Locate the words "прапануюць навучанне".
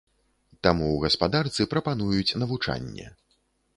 1.73-3.07